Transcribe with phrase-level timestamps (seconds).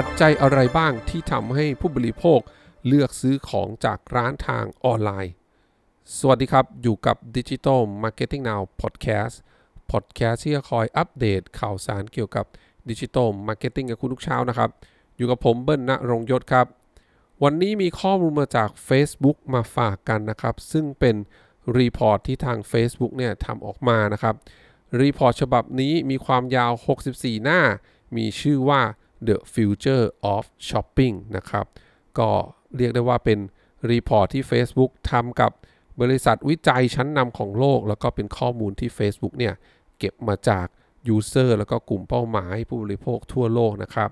[0.00, 2.40] ปัจจัยอะไรบ้างที่ทำให้ผู้บริโภค
[2.86, 5.32] เลือกซื้อของจากร้านทางออนไลน์
[6.18, 9.34] สวัสดีครับ อยู่กับ Digital Marketing Now Podcast
[9.90, 12.46] Podcast ที่จะคอยอัปเดตข่าวสารเกี่ยวกับ
[12.88, 14.70] Digital Marketing กับคุณทุกเช้านะครับ
[15.16, 16.66] อยู่กับผมเบิ้ลณรงยศครับ
[17.42, 21.16] วันนี้มีข้อมูลมาจาก Facebook มาฝากกันนะครับ ซึ่งเป็น
[21.78, 24.34] report ที่ทาง Facebook เนี่ยทำออกมานะครับ
[25.00, 26.72] report ฉบับนี้มีความยาว
[27.08, 27.60] 64 หน้า
[28.16, 28.82] มีชื่อว่า
[29.28, 31.66] The Future of Shopping นะครับ
[32.18, 32.30] ก็
[32.76, 33.38] เรียกได้ว่าเป็น
[33.90, 35.50] report ที่ Facebook ทำกับ
[36.00, 39.54] บริษัทวิจัยชั้นนำของโลก แล้วก็เป็นข้อมูลที่ Facebook เนี่ย
[39.98, 40.66] เก็บมาจาก
[41.14, 44.10] User แล้วก็กลุ่มเป้าหมายผู้บริโภคทั่วโลกนะครับ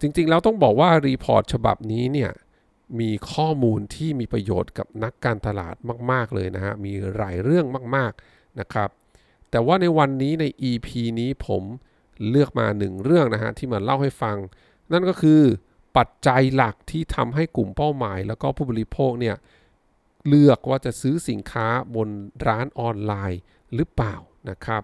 [0.00, 2.30] จริงๆ แล้วต้องบอกว่า report ฉบับนี้เนี่ย
[3.00, 5.74] มีข้อมูลที่มีประโยชน์กับนักการตลาด
[6.10, 8.88] มาก ๆ เลยนะฮะ มีหลายเรื่องมากๆนะครับ
[9.50, 10.88] แต่ว่าในวันนี้ใน EP
[11.20, 11.62] นี้ผม
[12.30, 14.36] เลือกมาหนึ่งเรื่องนะฮะที่มาเล่าให้ฟัง
[14.92, 15.42] นั่นก็คือ
[15.96, 19.36] ปัจจัยหลักที่ทำให้กลุ่มเป้าหมาย แล้วก็ผู้บริโภคเนี่ย
[20.28, 22.08] เลือกว่าจะซื้อสินค้าบน
[22.46, 23.40] ร้านออนไลน์
[23.74, 24.14] หรือเปล่า
[24.50, 24.82] นะครับ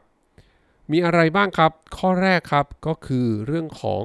[0.90, 4.02] มีอะไรบ้างครับ ข้อแรกครับก็คือเรื่องของ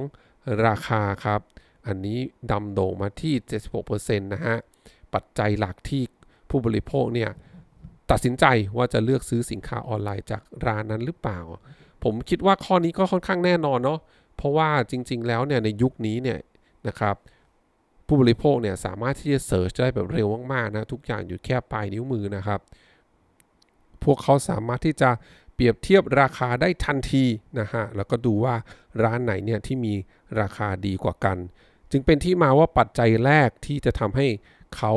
[0.66, 1.40] ราคาครับ
[1.86, 2.18] อันนี้
[2.50, 3.34] ดำโด่งมาที่
[3.78, 4.56] 76%นะฮะ
[5.14, 6.02] ปัจจัยหลักที่
[6.50, 7.30] ผู้บริโภคเนี่ย
[8.10, 8.44] ตัดสินใจ
[8.76, 11.40] ว่าจะเลือกซื้อสินค้าออนไลน์จากร้านนั้นหรือเปล่า
[12.02, 13.98] ผมคิดว่าข้อนี้ก็ค่อนข้างแน่นอนเนาะ
[14.36, 16.38] เพราะว่าจริง ๆ แล้วเนี่ยในยุคนี้เนี่ย
[16.88, 17.16] นะครับ
[18.06, 22.60] ผู้บริโภคเนี่ยสามารถที่จะเสิร์ชได้แบบเร็วมากๆนะทุกอย่างอยู่แค่ปลายนิ้วมือนะครับ
[24.04, 25.10] พวกเขาสามารถที่จะ
[25.54, 27.24] เปรียบเทียบราคาได้ทันที
[27.60, 28.54] นะฮะแล้วก็ดูว่า
[29.02, 29.94] ร้านไหนเนี่ยที่มี
[30.40, 31.36] ราคาดีกว่ากัน
[31.90, 34.26] จึงเป็นที่มาว่าปัจจัยแรกที่จะทำให้
[34.76, 34.92] เขา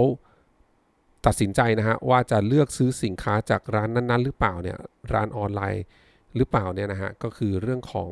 [1.25, 4.79] ตัดสินใจนะฮะว่าจะเลือกซื้อสินค้าจากร้านนั้นๆ หรือเปล่าเนี่ย
[5.13, 5.83] ร้านออนไลน์
[6.35, 8.09] หรือเปล่าเนี่ยนะฮะก็คือเรื่องของ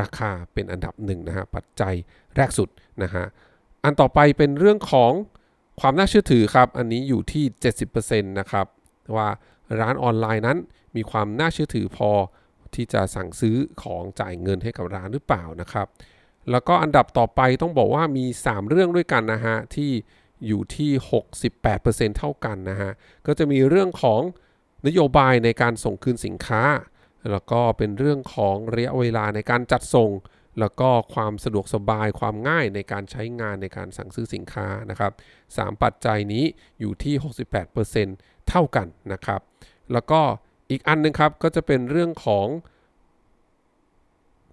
[0.00, 1.94] ราคาเป็นอันดับหนึ่งนะฮะปัจจัย
[2.36, 2.68] แรกสุด
[3.02, 3.24] นะฮะ
[3.84, 5.12] อันต่อไปเป็นเรื่องของ
[5.80, 7.44] ความน่าเชื่อถือครับ อันนี้อยู่ที่
[7.88, 8.66] 70%นะครับ
[9.16, 9.28] ว่า
[9.80, 10.58] ร้านออนไลน์นั้น
[10.96, 12.10] มีความน่าเชื่อถือพอ
[12.74, 15.86] ที่จะสั่งซื้อของจ่ายเงินให้กับร้านหรือเปล่านะครับ
[16.50, 19.90] แล้วก็อันดับต่อไปต้องบอกว่ามี 3 เรื่องด้วยกันนะฮะที่
[20.46, 20.90] อยู่ที่
[21.54, 22.90] 68%เท่ากันนะฮะ
[23.26, 24.20] ก็จะมีเรื่องของ
[24.86, 26.62] นโยบายในการส่งคืนสินค้า
[27.30, 30.10] แล้วก็เป็นเรื่องของระยะเวลาในการจัดส่ง
[30.60, 35.12] แล้วก็ความสะดวกสบายความง่ายในการใช้งานในการสั่งซื้อสินค้านะครับ
[35.48, 36.44] 3ปัจจัยนี้
[36.80, 37.14] อยู่ที่
[37.82, 39.40] 68%เท่ากันนะครับ
[39.92, 40.20] แล้วก็
[40.70, 42.46] อีกอันนึงครับก็จะเป็นเรื่องของ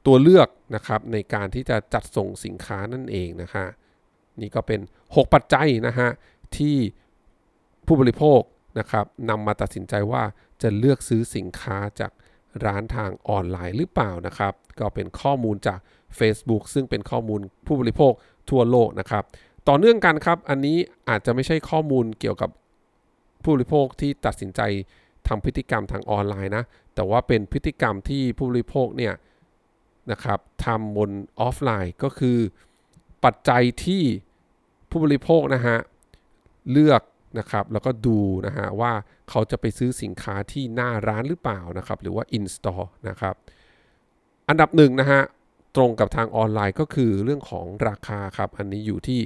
[0.06, 3.66] ตัวเลือกนะครับในการที่จะจัดส่งสินค้านั่นเองนะฮะ
[4.42, 6.10] นี่ก็เป็น 6 ปัจจัยนะฮะ
[6.58, 6.78] ที่
[7.86, 8.42] ผู้บริโภค
[8.80, 10.24] นะครับนำมาตัดสินใจว่า
[10.62, 12.12] จะเลือกซื้อสินค้าจาก
[12.66, 15.79] ร้านทางออนไลน์หรือเปล่านะครับ ก็เป็นข้อมูลจาก
[16.19, 18.12] Facebook ซึ่งเป็นข้อมูลผู้บริโภค
[18.50, 19.23] ทั่วโลกนะครับ
[19.68, 20.78] ต่อเนื่องกันครับ อันนี้
[21.09, 22.50] อาจจะไม่ใช่ข้อมูลเกี่ยวกับ
[23.44, 24.62] ผู้บริโภคที่ตัดสินใจ
[25.28, 26.63] ทำพฤติกรรมทางออนไลน์นะ
[26.95, 29.13] แต่ว่าเป็นพฤติกรรมที่ผู้บริโภคเนี่ย
[30.12, 32.38] นะครับทำบนออฟไลน์ก็คือ
[33.24, 34.03] ปัจจัยที่
[34.89, 35.78] ผู้บริโภคนะฮะ
[36.72, 37.01] เลือก
[37.40, 38.92] นะครับแล้วก็ดูนะฮะว่า
[39.30, 43.36] เขาจะไปซื้อสินค้าที่หน้าร้านหรือเปล่านะครับหรือว่า in store นะครับ
[44.50, 45.22] อันดับหนึ่งนะฮะ
[45.75, 49.22] ตรงกับทางออนไลน์ก็คือเรื่องของราคาครับ อันนี้อยู่ที่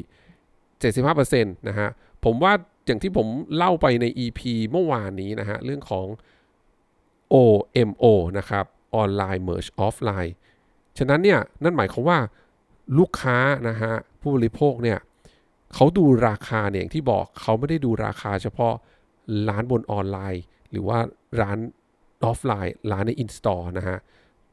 [0.85, 1.89] 75%นะฮะ
[2.25, 2.53] ผมว่า
[2.85, 4.41] อย่างที่ผมเล่าไปใน EP
[4.72, 6.07] เมื่อวานนี้นะฮะเรื่องของ
[7.33, 8.05] OMO
[8.38, 8.66] นะครับ
[9.01, 10.33] Online Merge Offline
[10.97, 12.19] ฉะนั้นเนี่ยนั่นหมายความว่า
[12.97, 13.38] ลูกค้า
[13.69, 14.99] นะฮะผู้บริโภคเนี่ย
[15.73, 18.73] เขาดูราคาเนี่ยอย่างที่บอกเขาไม่ได้ดูราคาเฉพาะ
[19.49, 20.99] ร้านบนออนไลน์ หรือว่า
[21.41, 21.57] ร้าน
[22.23, 23.97] ออฟไลน์ ร้านใน in-store นะฮะ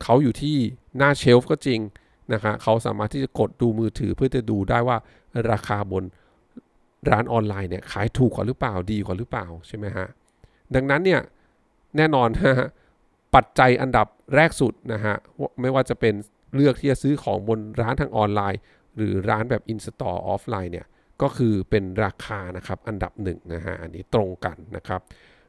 [0.03, 0.57] เขาอยู่ที่
[0.97, 1.81] หน้า shelf ก็จริง
[2.33, 4.97] นะฮะเขาสามารถที่จะกดดูมือถือเพื่อจะดูได้ว่า
[5.51, 6.05] ราคาบน
[7.11, 10.07] ร้านออนไลน์เนี่ยขายถูกกว่าหรือเปล่าดีกว่าหรือเปล่าใช่ไหมฮะ
[10.75, 11.21] ดังนั้นเนี่ย
[11.97, 12.55] แน่นอนฮะ
[13.35, 15.15] ปัจจัยอันดับแรกสุดนะฮะ
[15.61, 16.15] ไม่ว่าจะเป็น
[16.55, 18.61] เลือกที่จะซื้อของบนร้านทางออนไลน์
[18.97, 20.87] หรือร้านแบบ in-store ออฟไลน์เนี่ย
[21.23, 25.01] ก็คือเป็นราคานะครับอันดับ1นะฮะอันนี้ตรงกันนะครับ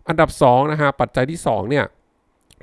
[0.07, 1.85] อันดับ2นะฮะปัจจัยที่2เนี่ย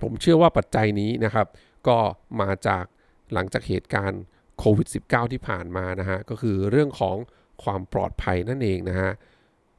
[0.00, 1.46] ผมเชื่อว่าปัจจัยนี้นะครับ
[1.88, 1.96] ก็
[2.40, 2.84] มาจาก
[3.32, 4.22] หลังจากเหตุการณ์
[4.58, 7.16] โควิด -19 ที่ผ่านมานะฮะก็คือเรื่องของ
[7.64, 9.10] ความปลอดภัยนั่นเองนะฮะ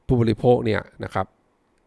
[0.07, 1.25] ผู้บริโภคเนี่ยนะครับ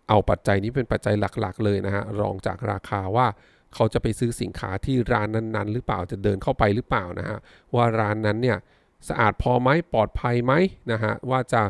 [0.09, 3.27] เอาปัจจัยนี้เป็นปัจจัยหลักๆ เลยนะฮะรองจากราคาว่า
[3.75, 7.39] เขาจะไปซื้อสินค้าที่ร้านนั้นๆ หรือเปล่าจะเดินเข้าไปหรือเปล่านะฮะ
[7.75, 8.59] ว่าร้านนั้นเนี่ย
[9.09, 10.53] สะอาดพอไหมปลอดภัยไหม
[10.93, 11.63] นะฮะว่าจะ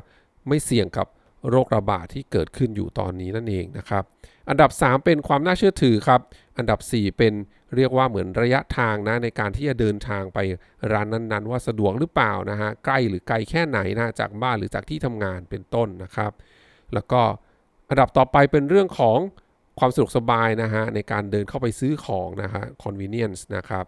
[0.49, 1.07] ไม่เสี่ยงกับ
[1.51, 4.05] โรคระบาดที่เกิดขึ้นอยู่ตอนนี้นั่นเองนะครับ
[4.49, 6.21] อันดับ 3 เป็นความน่าเชื่อถือครับ
[6.59, 7.35] อันดับ 4 เป็น
[7.77, 10.39] เรียกว่าเหมือนระยะทางนะในการที่จะเดินทางไป
[10.93, 16.33] ร้านนั้นๆ ว่าสะดวกหรือเปล่านะฮะใกล้หรือไกลแค่ไหนนะจากบ้านหรือจากที่ทำงานเป็นต้นนะครับ
[16.95, 17.23] แล้วก็
[17.91, 19.19] อันดับต่อไปเป็นเรื่องของ
[19.79, 23.87] ความสะดวกสบายนะฮะในการเดินเข้าไปซื้อของนะฮะ convenience นะครับ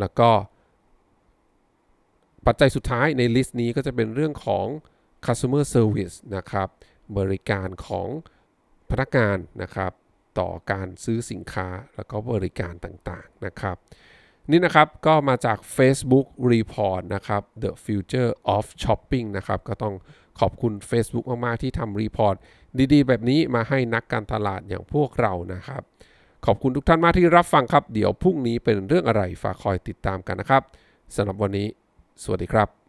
[0.00, 0.30] แล้วก็
[2.46, 4.66] ปัจจัยสุดท้ายใน list นี้ก็จะเป็นเรื่องของ
[5.26, 6.68] customer service นะครับ
[7.18, 8.08] บริการของ
[8.90, 9.92] พนักงานนะครับ
[10.38, 13.76] ต่อการซื้อสินค้าแล้วก็บริการต่างๆนะครับ
[14.50, 19.94] นี่นะครับก็มาจาก Facebook Report นะครับ The Future of Shopping นะครับ ก็ต้อง
[20.40, 22.36] ขอบคุณ Facebook มาก ๆ ที่ทำ report
[22.92, 25.82] ดี ๆ แบบนี้มาให้นักการตลาดอย่างพวกเรานะครับ
[26.46, 30.62] ขอบคุณทุกท่านมากที่รับฟังครับ เดี๋ยวพรุ่งนี้เป็นเรื่องอะไรฝากคอยติดตามกันนะครับ
[31.16, 31.66] สำหรับวันนี้
[32.22, 32.79] สวัสดีครับ